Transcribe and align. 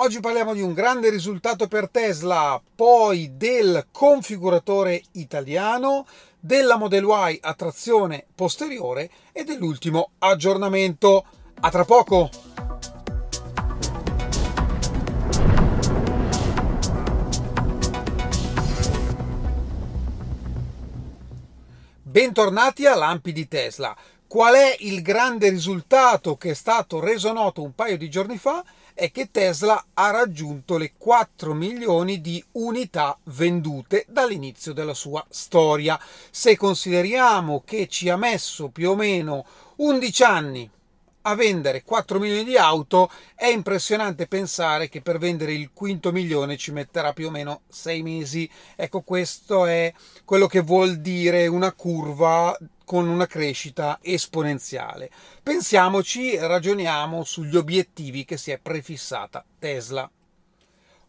Oggi 0.00 0.20
parliamo 0.20 0.54
di 0.54 0.60
un 0.60 0.74
grande 0.74 1.10
risultato 1.10 1.66
per 1.66 1.90
Tesla, 1.90 2.62
poi 2.76 3.36
del 3.36 3.88
configuratore 3.90 5.02
italiano, 5.14 6.06
della 6.38 6.76
Model 6.76 7.02
Y 7.02 7.38
a 7.40 7.54
trazione 7.54 8.24
posteriore 8.32 9.10
e 9.32 9.42
dell'ultimo 9.42 10.10
aggiornamento. 10.18 11.24
A 11.58 11.70
tra 11.70 11.84
poco! 11.84 12.30
Bentornati 22.02 22.86
a 22.86 22.94
Lampi 22.94 23.32
di 23.32 23.48
Tesla. 23.48 23.96
Qual 24.28 24.54
è 24.54 24.76
il 24.78 25.02
grande 25.02 25.48
risultato 25.48 26.36
che 26.36 26.50
è 26.50 26.54
stato 26.54 27.00
reso 27.00 27.32
noto 27.32 27.62
un 27.62 27.74
paio 27.74 27.96
di 27.98 28.08
giorni 28.08 28.38
fa? 28.38 28.62
È 28.98 29.12
che 29.12 29.30
Tesla 29.30 29.90
ha 29.94 30.10
raggiunto 30.10 30.76
le 30.76 30.94
4 30.98 31.54
milioni 31.54 32.20
di 32.20 32.44
unità 32.54 33.16
vendute 33.26 34.04
dall'inizio 34.08 34.72
della 34.72 34.92
sua 34.92 35.24
storia. 35.30 35.96
Se 36.32 36.56
consideriamo 36.56 37.62
che 37.64 37.86
ci 37.86 38.08
ha 38.08 38.16
messo 38.16 38.70
più 38.70 38.90
o 38.90 38.96
meno 38.96 39.46
11 39.76 40.22
anni 40.24 40.70
a 41.28 41.34
vendere 41.34 41.82
4 41.82 42.18
milioni 42.18 42.42
di 42.42 42.56
auto, 42.56 43.10
è 43.34 43.46
impressionante 43.46 44.26
pensare 44.26 44.88
che 44.88 45.02
per 45.02 45.18
vendere 45.18 45.52
il 45.52 45.70
quinto 45.74 46.10
milione 46.10 46.56
ci 46.56 46.72
metterà 46.72 47.12
più 47.12 47.26
o 47.26 47.30
meno 47.30 47.62
6 47.68 48.02
mesi. 48.02 48.50
Ecco, 48.74 49.02
questo 49.02 49.66
è 49.66 49.92
quello 50.24 50.46
che 50.46 50.60
vuol 50.60 50.96
dire 50.96 51.46
una 51.46 51.72
curva 51.72 52.56
con 52.84 53.06
una 53.08 53.26
crescita 53.26 53.98
esponenziale. 54.00 55.10
Pensiamoci, 55.42 56.38
ragioniamo 56.38 57.22
sugli 57.24 57.56
obiettivi 57.56 58.24
che 58.24 58.38
si 58.38 58.50
è 58.50 58.58
prefissata 58.58 59.44
Tesla. 59.58 60.10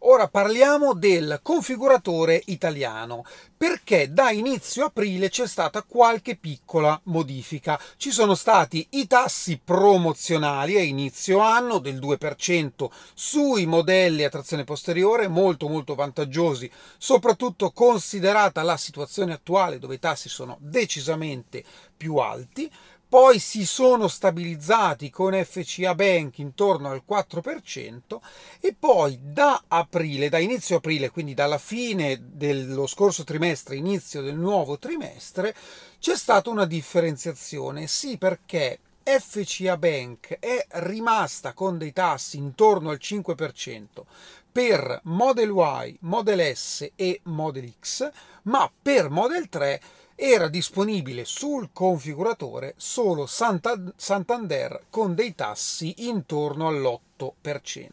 Ora 0.03 0.30
parliamo 0.30 0.94
del 0.94 1.41
configuratore 1.44 2.41
italiano, 2.45 3.25
perché 3.58 4.14
da 4.14 4.31
inizio 4.31 4.86
aprile 4.86 5.28
c'è 5.28 5.45
stata 5.45 5.83
qualche 5.83 6.38
piccola 6.38 6.97
modifica. 7.05 7.78
Ci 7.97 8.09
sono 8.11 8.33
stati 8.33 8.88
i 8.92 9.08
tassi 9.08 9.59
promozionali 9.61 10.77
a 10.77 10.81
inizio 10.81 11.39
anno 11.39 11.80
del 11.80 12.00
2% 12.00 12.88
sui 13.14 13.66
modelli 13.66 14.23
a 14.23 14.30
trazione 14.30 14.64
posteriore, 14.64 15.27
molto 15.27 15.67
molto 15.67 15.95
vantaggiosi, 15.95 16.72
soprattutto 16.97 17.72
considerata 17.72 18.61
la 18.61 18.77
situazione 18.77 19.33
attuale 19.33 19.80
dove 19.80 19.95
i 19.95 20.00
tassi 20.00 20.30
sono 20.30 20.55
decisamente 20.61 21.61
più 21.97 22.16
alti 22.16 22.72
poi 23.09 23.39
si 23.39 23.65
sono 23.65 24.07
stabilizzati 24.07 25.09
con 25.09 25.33
FCA 25.33 25.95
Bank 25.95 26.38
intorno 26.38 26.91
al 26.91 27.02
4% 27.09 28.19
e 28.59 28.75
poi 28.77 29.19
da 29.19 29.63
aprile, 29.67 30.29
da 30.29 30.38
inizio 30.38 30.77
aprile, 30.77 31.09
quindi 31.09 31.33
dalla 31.33 31.57
fine 31.57 32.19
dello 32.21 32.85
scorso 32.85 33.23
trimestre, 33.23 33.77
inizio 33.77 34.21
del 34.21 34.35
nuovo 34.35 34.77
trimestre, 34.77 35.55
c'è 35.99 36.15
stata 36.15 36.52
una 36.52 36.65
differenziazione, 36.65 37.87
sì 37.87 38.19
perché 38.19 38.77
FCA 39.02 39.75
Bank 39.75 40.37
è 40.37 40.67
rimasta 40.73 41.53
con 41.53 41.80
dei 41.80 41.91
tassi 41.91 42.37
intorno 42.37 42.91
al 42.91 42.99
5% 43.02 44.03
per 44.52 45.02
Model 45.05 45.49
Y, 45.49 45.97
Model 46.02 46.55
S 46.55 46.91
e 46.95 47.21
Model 47.23 47.73
X, 47.80 48.07
ma 48.43 48.71
per 48.81 49.09
Model 49.09 49.49
3 49.49 49.81
era 50.22 50.50
disponibile 50.50 51.23
sul 51.23 51.70
configuratore 51.72 52.73
solo 52.75 53.25
Santander 53.25 54.84
con 54.89 55.16
dei 55.16 55.34
tassi 55.34 55.94
intorno 56.08 56.67
all'8%. 56.67 57.88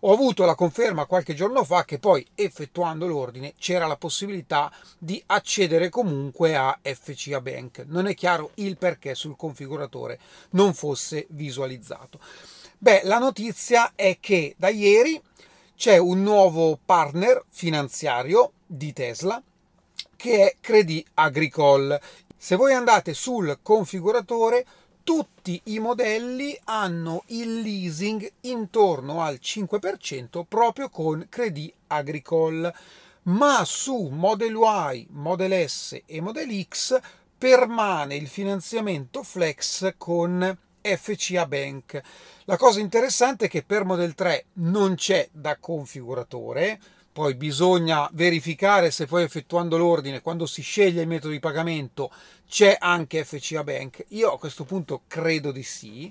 Ho 0.00 0.12
avuto 0.12 0.44
la 0.44 0.56
conferma 0.56 1.06
qualche 1.06 1.34
giorno 1.34 1.62
fa 1.62 1.84
che 1.84 2.00
poi 2.00 2.26
effettuando 2.34 3.06
l'ordine 3.06 3.54
c'era 3.56 3.86
la 3.86 3.96
possibilità 3.96 4.72
di 4.98 5.22
accedere 5.26 5.88
comunque 5.88 6.56
a 6.56 6.76
FCA 6.82 7.40
Bank. 7.40 7.84
Non 7.86 8.08
è 8.08 8.14
chiaro 8.14 8.50
il 8.54 8.76
perché 8.76 9.14
sul 9.14 9.36
configuratore 9.36 10.18
non 10.50 10.74
fosse 10.74 11.26
visualizzato. 11.30 12.18
Beh, 12.76 13.02
la 13.04 13.18
notizia 13.18 13.92
è 13.94 14.18
che 14.18 14.56
da 14.58 14.68
ieri 14.68 15.22
c'è 15.76 15.96
un 15.96 16.24
nuovo 16.24 16.76
partner 16.84 17.44
finanziario 17.50 18.54
di 18.66 18.92
Tesla 18.92 19.40
che 20.22 20.50
è 20.50 20.56
Credit 20.60 21.04
Agricole. 21.14 22.00
Se 22.36 22.54
voi 22.54 22.74
andate 22.74 23.12
sul 23.12 23.58
configuratore, 23.60 24.64
tutti 25.02 25.60
i 25.64 25.80
modelli 25.80 26.56
hanno 26.62 27.24
il 27.28 27.60
leasing 27.60 28.32
intorno 28.42 29.22
al 29.22 29.40
5% 29.42 30.44
proprio 30.46 30.90
con 30.90 31.26
Credit 31.28 31.74
Agricole, 31.88 32.72
ma 33.22 33.64
su 33.64 34.10
Model 34.12 34.54
Y, 34.92 35.08
Model 35.10 35.68
S 35.68 36.00
e 36.06 36.20
Model 36.20 36.66
X 36.68 37.00
permane 37.36 38.14
il 38.14 38.28
finanziamento 38.28 39.24
flex 39.24 39.94
con 39.98 40.56
FCA 40.82 41.46
Bank. 41.46 42.00
La 42.44 42.56
cosa 42.56 42.78
interessante 42.78 43.46
è 43.46 43.48
che 43.48 43.64
per 43.64 43.84
Model 43.84 44.14
3 44.14 44.44
non 44.54 44.94
c'è 44.94 45.28
da 45.32 45.56
configuratore, 45.58 46.78
poi 47.12 47.34
bisogna 47.34 48.08
verificare 48.14 48.90
se 48.90 49.06
poi 49.06 49.22
effettuando 49.24 49.76
l'ordine, 49.76 50.22
quando 50.22 50.46
si 50.46 50.62
sceglie 50.62 51.02
il 51.02 51.08
metodo 51.08 51.32
di 51.32 51.40
pagamento, 51.40 52.10
c'è 52.48 52.76
anche 52.80 53.24
FCA 53.24 53.62
Bank. 53.62 54.04
Io 54.08 54.32
a 54.32 54.38
questo 54.38 54.64
punto 54.64 55.02
credo 55.06 55.52
di 55.52 55.62
sì, 55.62 56.10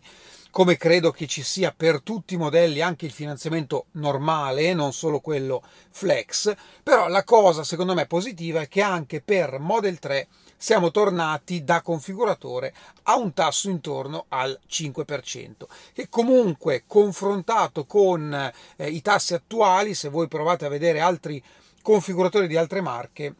come 0.51 0.75
credo 0.75 1.11
che 1.11 1.27
ci 1.27 1.41
sia 1.41 1.73
per 1.75 2.01
tutti 2.01 2.33
i 2.33 2.37
modelli 2.37 2.81
anche 2.81 3.05
il 3.05 3.11
finanziamento 3.11 3.85
normale, 3.93 4.73
non 4.73 4.93
solo 4.93 5.21
quello 5.21 5.63
flex, 5.89 6.53
però 6.83 7.07
la 7.07 7.23
cosa 7.23 7.63
secondo 7.63 7.93
me 7.93 8.05
positiva 8.05 8.61
è 8.61 8.67
che 8.67 8.81
anche 8.81 9.21
per 9.21 9.59
Model 9.59 9.97
3 9.97 10.27
siamo 10.57 10.91
tornati 10.91 11.63
da 11.63 11.81
configuratore 11.81 12.73
a 13.03 13.15
un 13.15 13.33
tasso 13.33 13.69
intorno 13.69 14.25
al 14.27 14.59
5%, 14.69 15.51
che 15.93 16.07
comunque 16.09 16.83
confrontato 16.85 17.85
con 17.85 18.51
eh, 18.75 18.87
i 18.87 19.01
tassi 19.01 19.33
attuali, 19.33 19.95
se 19.95 20.09
voi 20.09 20.27
provate 20.27 20.65
a 20.65 20.69
vedere 20.69 20.99
altri 20.99 21.41
configuratori 21.81 22.47
di 22.47 22.57
altre 22.57 22.81
marche, 22.81 23.35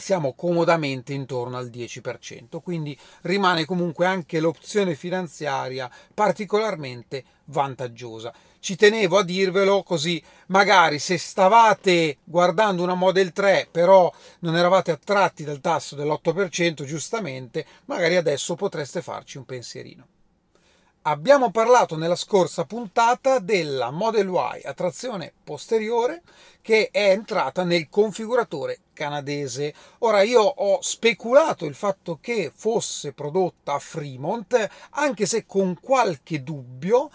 siamo 0.00 0.34
comodamente 0.34 1.12
intorno 1.12 1.56
al 1.56 1.68
10%, 1.68 2.60
quindi 2.60 2.98
rimane 3.22 3.64
comunque 3.64 4.06
anche 4.06 4.40
l'opzione 4.40 4.94
finanziaria 4.94 5.88
particolarmente 6.12 7.24
vantaggiosa 7.44 8.32
ci 8.60 8.76
tenevo 8.76 9.18
a 9.18 9.24
dirvelo 9.24 9.82
così 9.82 10.22
magari 10.48 10.98
se 10.98 11.16
stavate 11.16 12.18
guardando 12.22 12.82
una 12.82 12.94
Model 12.94 13.32
3 13.32 13.68
però 13.70 14.12
non 14.40 14.56
eravate 14.56 14.90
attratti 14.90 15.44
dal 15.44 15.60
tasso 15.60 15.96
dell'8% 15.96 16.84
giustamente, 16.84 17.66
magari 17.86 18.16
adesso 18.16 18.54
potreste 18.54 19.00
farci 19.02 19.38
un 19.38 19.46
pensierino. 19.46 20.06
Abbiamo 21.04 21.50
parlato 21.50 21.96
nella 21.96 22.14
scorsa 22.14 22.66
puntata 22.66 23.38
della 23.38 23.90
Model 23.90 24.28
Y 24.28 24.66
a 24.66 24.74
trazione 24.74 25.32
posteriore 25.42 26.20
che 26.60 26.90
è 26.92 27.12
entrata 27.12 27.64
nel 27.64 27.88
configuratore 27.88 28.80
canadese. 28.92 29.72
Ora 30.00 30.20
io 30.20 30.42
ho 30.42 30.82
speculato 30.82 31.64
il 31.64 31.74
fatto 31.74 32.18
che 32.20 32.52
fosse 32.54 33.14
prodotta 33.14 33.72
a 33.72 33.78
Fremont, 33.78 34.68
anche 34.90 35.24
se 35.24 35.46
con 35.46 35.80
qualche 35.80 36.42
dubbio, 36.42 37.10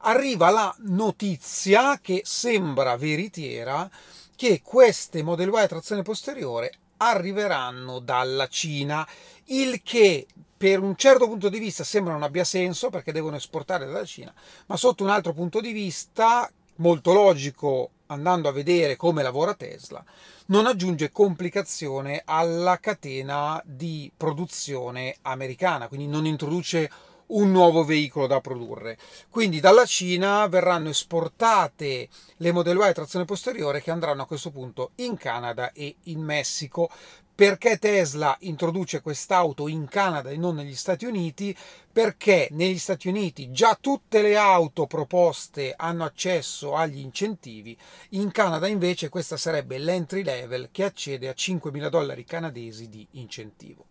arriva 0.00 0.50
la 0.50 0.74
notizia 0.80 2.00
che 2.02 2.20
sembra 2.26 2.98
veritiera 2.98 3.88
che 4.36 4.60
queste 4.62 5.22
Model 5.22 5.48
Y 5.48 5.58
a 5.58 5.68
trazione 5.68 6.02
posteriore 6.02 6.70
arriveranno 6.98 7.98
dalla 7.98 8.46
Cina, 8.48 9.08
il 9.46 9.80
che 9.82 10.26
per 10.62 10.78
un 10.78 10.94
certo 10.94 11.26
punto 11.26 11.48
di 11.48 11.58
vista 11.58 11.82
sembra 11.82 12.12
non 12.12 12.22
abbia 12.22 12.44
senso 12.44 12.88
perché 12.88 13.10
devono 13.10 13.34
esportare 13.34 13.84
dalla 13.84 14.04
Cina, 14.04 14.32
ma 14.66 14.76
sotto 14.76 15.02
un 15.02 15.10
altro 15.10 15.32
punto 15.32 15.60
di 15.60 15.72
vista 15.72 16.48
molto 16.76 17.12
logico 17.12 17.90
andando 18.06 18.48
a 18.48 18.52
vedere 18.52 18.94
come 18.94 19.24
lavora 19.24 19.54
Tesla, 19.54 20.04
non 20.46 20.66
aggiunge 20.66 21.10
complicazione 21.10 22.22
alla 22.24 22.78
catena 22.78 23.60
di 23.64 24.08
produzione 24.16 25.16
americana, 25.22 25.88
quindi 25.88 26.06
non 26.06 26.26
introduce 26.26 26.88
un 27.32 27.50
nuovo 27.50 27.84
veicolo 27.84 28.26
da 28.26 28.40
produrre. 28.40 28.98
Quindi 29.30 29.60
dalla 29.60 29.84
Cina 29.84 30.46
verranno 30.46 30.90
esportate 30.90 32.08
le 32.36 32.52
Model 32.52 32.76
Y 32.76 32.82
a 32.82 32.92
trazione 32.92 33.24
posteriore 33.24 33.82
che 33.82 33.90
andranno 33.90 34.22
a 34.22 34.26
questo 34.26 34.50
punto 34.50 34.90
in 34.96 35.16
Canada 35.16 35.72
e 35.72 35.96
in 36.04 36.20
Messico. 36.20 36.90
Perché 37.34 37.78
Tesla 37.78 38.36
introduce 38.40 39.00
quest'auto 39.00 39.66
in 39.66 39.88
Canada 39.88 40.28
e 40.28 40.36
non 40.36 40.54
negli 40.54 40.74
Stati 40.74 41.06
Uniti? 41.06 41.56
Perché 41.90 42.48
negli 42.50 42.78
Stati 42.78 43.08
Uniti 43.08 43.50
già 43.50 43.76
tutte 43.80 44.20
le 44.20 44.36
auto 44.36 44.86
proposte 44.86 45.72
hanno 45.74 46.04
accesso 46.04 46.74
agli 46.74 46.98
incentivi, 46.98 47.76
in 48.10 48.30
Canada 48.30 48.66
invece 48.66 49.08
questa 49.08 49.38
sarebbe 49.38 49.78
l'entry 49.78 50.22
level 50.22 50.68
che 50.70 50.84
accede 50.84 51.26
a 51.28 51.32
5.000 51.32 51.88
dollari 51.88 52.24
canadesi 52.24 52.90
di 52.90 53.06
incentivo. 53.12 53.86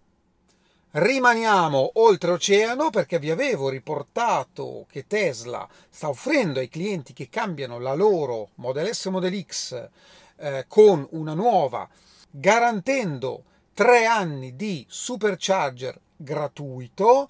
rimaniamo 0.91 1.91
oltreoceano 1.93 2.89
perché 2.91 3.17
vi 3.17 3.31
avevo 3.31 3.69
riportato 3.69 4.85
che 4.89 5.07
Tesla 5.07 5.67
sta 5.89 6.09
offrendo 6.09 6.59
ai 6.59 6.69
clienti 6.69 7.13
che 7.13 7.27
cambiano 7.27 7.79
la 7.79 7.95
loro 7.95 8.49
Model 8.55 8.93
S 8.93 9.05
Model 9.07 9.43
X 9.45 9.89
eh, 10.35 10.65
con 10.67 11.07
una 11.11 11.33
nuova, 11.33 11.87
garantendo 12.31 13.43
tre 13.73 14.05
anni 14.05 14.55
di 14.55 14.85
supercharger 14.87 15.99
gratuito 16.15 17.29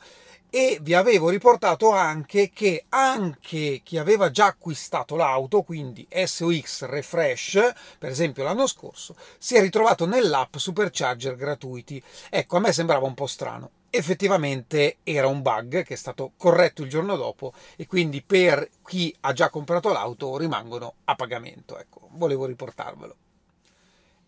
e 0.53 0.79
vi 0.81 0.93
avevo 0.93 1.29
riportato 1.29 1.91
anche 1.91 2.51
che 2.53 2.83
anche 2.89 3.79
chi 3.83 3.97
aveva 3.97 4.29
già 4.31 4.47
acquistato 4.47 5.15
l'auto, 5.15 5.61
quindi 5.61 6.05
SOX 6.09 6.83
Refresh, 6.83 7.73
per 7.97 8.09
esempio 8.09 8.43
l'anno 8.43 8.67
scorso, 8.67 9.15
si 9.37 9.55
è 9.55 9.61
ritrovato 9.61 10.05
nell'app 10.05 10.57
Supercharger 10.57 11.37
gratuiti. 11.37 12.03
Ecco, 12.29 12.57
a 12.57 12.59
me 12.59 12.73
sembrava 12.73 13.05
un 13.05 13.13
po' 13.13 13.27
strano. 13.27 13.69
Effettivamente 13.89 14.97
era 15.03 15.27
un 15.27 15.41
bug 15.41 15.83
che 15.83 15.93
è 15.93 15.97
stato 15.97 16.33
corretto 16.35 16.83
il 16.83 16.89
giorno 16.89 17.15
dopo 17.15 17.53
e 17.77 17.87
quindi 17.87 18.21
per 18.21 18.69
chi 18.85 19.15
ha 19.21 19.31
già 19.31 19.49
comprato 19.49 19.93
l'auto 19.93 20.37
rimangono 20.37 20.95
a 21.05 21.15
pagamento. 21.15 21.79
Ecco, 21.79 22.09
volevo 22.11 22.45
riportarvelo. 22.45 23.15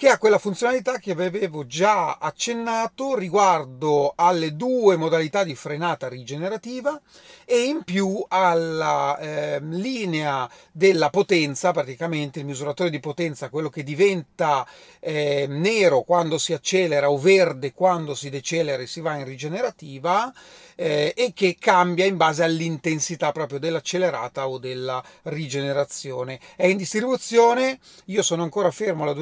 che 0.00 0.08
ha 0.08 0.16
quella 0.16 0.38
funzionalità 0.38 0.96
che 0.96 1.10
avevo 1.10 1.66
già 1.66 2.16
accennato 2.16 3.14
riguardo 3.14 4.14
alle 4.16 4.56
due 4.56 4.96
modalità 4.96 5.44
di 5.44 5.54
frenata 5.54 6.08
rigenerativa 6.08 6.98
e 7.44 7.64
in 7.64 7.82
più 7.84 8.24
alla 8.26 9.18
eh, 9.18 9.60
linea 9.60 10.48
della 10.72 11.10
potenza, 11.10 11.72
praticamente 11.72 12.38
il 12.38 12.46
misuratore 12.46 12.88
di 12.88 12.98
potenza, 12.98 13.50
quello 13.50 13.68
che 13.68 13.82
diventa 13.82 14.66
eh, 15.00 15.44
nero 15.46 16.00
quando 16.00 16.38
si 16.38 16.54
accelera 16.54 17.10
o 17.10 17.18
verde 17.18 17.74
quando 17.74 18.14
si 18.14 18.30
decelera 18.30 18.82
e 18.82 18.86
si 18.86 19.02
va 19.02 19.16
in 19.16 19.26
rigenerativa 19.26 20.32
eh, 20.76 21.12
e 21.14 21.32
che 21.34 21.56
cambia 21.60 22.06
in 22.06 22.16
base 22.16 22.42
all'intensità 22.42 23.32
proprio 23.32 23.58
dell'accelerata 23.58 24.48
o 24.48 24.56
della 24.56 25.04
rigenerazione. 25.24 26.40
È 26.56 26.64
in 26.64 26.78
distribuzione, 26.78 27.78
io 28.06 28.22
sono 28.22 28.44
ancora 28.44 28.70
fermo 28.70 29.02
alla 29.02 29.12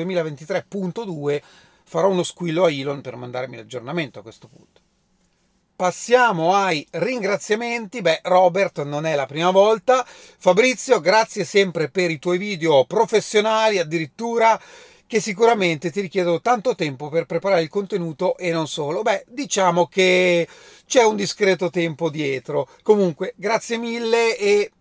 2023.2, 0.70 1.43
farò 1.85 2.09
uno 2.09 2.23
squillo 2.23 2.65
a 2.65 2.70
Elon 2.70 3.00
per 3.00 3.17
mandarmi 3.17 3.56
l'aggiornamento 3.56 4.19
a 4.19 4.23
questo 4.23 4.49
punto. 4.49 4.81
Passiamo 5.79 6.55
ai 6.55 6.85
ringraziamenti. 6.91 8.00
Beh, 8.00 8.23
Robert, 8.25 8.82
non 8.82 9.06
è 9.06 9.15
la 9.15 9.26
prima 9.26 9.53
volta. 9.53 10.05
Fabrizio, 10.05 11.00
grazie 11.00 11.44
sempre 11.44 11.88
per 11.88 12.11
i 12.11 12.19
tuoi 12.19 12.37
video 12.37 12.85
professionali, 12.85 13.79
addirittura 13.79 14.61
che 15.06 15.20
sicuramente 15.20 15.93
ti 15.93 16.00
richiedono 16.00 16.41
tanto 16.41 16.75
tempo 16.75 17.09
per 17.09 17.26
preparare 17.26 17.62
il 17.62 17.69
contenuto 17.69 18.37
e 18.37 18.50
non 18.50 18.67
solo. 18.67 19.03
Beh, 19.03 19.25
diciamo 19.29 19.87
che 19.87 20.49
c'è 20.85 21.05
un 21.05 21.14
discreto 21.14 21.71
tempo 21.71 22.11
dietro. 22.11 22.69
Comunque, 22.82 23.35
grazie 23.37 23.79
mille 23.79 24.37
e 24.37 24.73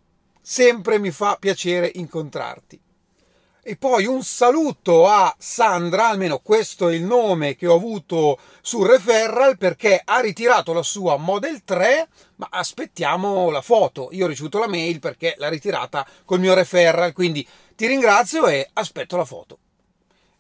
sempre 0.42 0.98
mi 0.98 1.12
fa 1.12 1.38
piacere 1.40 1.92
incontrarti. 1.94 2.82
E 3.70 3.76
poi 3.76 4.06
un 4.06 4.24
saluto 4.24 5.10
a 5.10 5.36
Sandra, 5.38 6.08
almeno 6.08 6.40
questo 6.40 6.88
è 6.88 6.94
il 6.94 7.04
nome 7.04 7.58
che 7.58 7.68
ho 7.68 7.76
avuto 7.76 8.40
su 8.62 8.82
Referral 8.82 9.58
perché 9.58 10.02
ha 10.06 10.22
ritirato 10.22 10.72
la 10.72 10.84
sua 10.84 11.18
Model 11.18 11.66
3, 11.66 12.08
ma 12.38 12.48
aspettiamo 12.50 13.50
la 13.50 13.60
foto. 13.62 14.08
Io 14.12 14.24
ho 14.24 14.30
ricevuto 14.30 14.58
la 14.58 14.70
mail 14.70 15.02
perché 15.02 15.36
l'ha 15.38 15.50
ritirata 15.50 16.08
col 16.24 16.40
mio 16.40 16.54
Referral, 16.54 17.12
quindi 17.12 17.46
ti 17.76 17.88
ringrazio 17.88 18.48
e 18.48 18.70
aspetto 18.72 19.18
la 19.18 19.26
foto. 19.26 19.58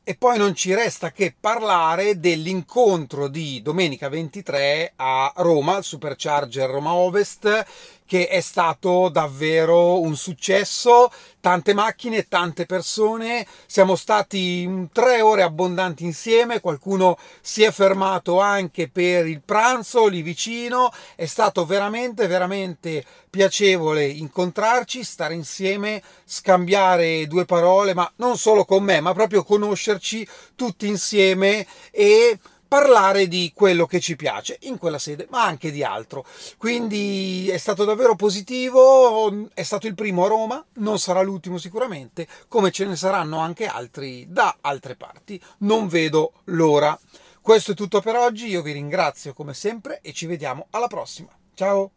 E 0.06 0.16
poi 0.16 0.38
non 0.38 0.56
ci 0.56 0.74
resta 0.74 1.12
che 1.12 1.36
parlare 1.38 2.22
dell'incontro 2.22 3.28
di 3.28 3.62
domenica 3.62 4.08
23 4.08 4.94
a 4.96 5.34
Roma, 5.36 5.76
al 5.76 5.84
Supercharger 5.84 6.70
Roma 6.70 6.94
Ovest, 6.94 7.66
che 8.07 8.27
è 8.27 8.39
stato 8.39 9.09
davvero 9.09 10.00
un 10.00 10.15
successo, 10.15 11.12
tante 11.42 11.74
macchine, 11.74 12.27
tante 12.27 12.65
persone, 12.65 13.45
siamo 13.68 13.95
stati 13.95 14.88
tre 14.92 15.21
ore 15.21 15.44
abbondanti 15.44 16.06
insieme, 16.06 16.62
qualcuno 16.62 17.18
si 17.42 17.63
è 17.63 17.71
fermato 17.71 18.39
anche 18.39 18.89
per 18.89 19.27
il 19.27 19.42
pranzo 19.44 20.07
lì 20.07 20.21
vicino, 20.21 20.92
è 21.15 21.25
stato 21.25 21.65
veramente, 21.65 22.27
veramente 22.27 23.06
piacevole 23.30 24.06
incontrarci, 24.06 25.04
stare 25.04 25.33
insieme, 25.33 26.01
scambiare 26.25 27.27
due 27.27 27.45
parole, 27.45 27.94
ma 27.94 28.09
non 28.15 28.38
solo 28.38 28.63
con 28.63 28.83
me, 28.83 29.01
ma 29.01 29.13
proprio 29.13 29.44
conoscerci 29.44 30.27
tutti 30.56 30.88
insieme 30.88 31.68
e 31.92 32.39
parlare 32.68 33.28
di 33.28 33.52
quello 33.54 33.86
che 33.86 34.00
ci 34.00 34.16
piace 34.16 34.58
in 34.62 34.78
quella 34.78 35.00
sede, 35.00 35.28
ma 35.30 35.44
anche 35.44 35.72
di 35.72 35.84
altro. 35.84 36.25
Quindi 36.58 37.50
è 37.50 37.58
stato 37.58 37.86
davvero 37.86 38.16
positivo, 38.16 39.50
è 39.54 39.64
stato 39.64 39.88
il 39.88 39.96
primo 39.96 40.25
a 40.25 40.28
Roma, 40.28 40.66
non 40.75 41.00
sarà 41.00 41.22
l'ultimo 41.22 41.58
sicuramente, 41.58 42.28
come 42.48 42.72
ce 42.72 42.86
ne 42.86 42.96
saranno 42.96 43.40
anche 43.40 43.66
altri 43.66 44.25
da 44.30 44.58
altre 44.62 44.96
parti. 44.96 45.42
Non 45.60 45.88
vedo 45.88 46.34
l'ora. 46.46 46.98
Questo 47.42 47.72
è 47.72 47.75
tutto 47.75 48.02
per 48.02 48.16
oggi, 48.16 48.48
io 48.48 48.62
vi 48.62 48.74
ringrazio 48.74 49.34
come 49.34 49.54
sempre 49.54 50.02
e 50.02 50.12
ci 50.12 50.25
vediamo 50.25 50.68
alla 50.72 50.88
prossima. 50.88 51.30
Ciao! 51.54 51.92